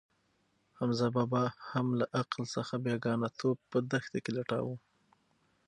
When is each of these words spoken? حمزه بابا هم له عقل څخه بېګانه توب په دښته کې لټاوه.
حمزه 0.77 1.07
بابا 1.15 1.43
هم 1.71 1.87
له 1.99 2.05
عقل 2.19 2.41
څخه 2.55 2.73
بېګانه 2.83 3.27
توب 3.39 3.57
په 3.71 3.77
دښته 3.91 4.17
کې 4.23 4.31
لټاوه. 4.37 4.75